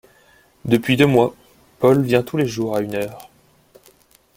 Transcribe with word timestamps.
Depuis 0.65 0.97
deux 0.97 1.05
mois, 1.05 1.35
Paul 1.77 2.01
vient 2.01 2.23
tous 2.23 2.35
les 2.35 2.47
jours 2.47 2.75
à 2.75 2.81
une 2.81 2.95
heure… 2.95 3.29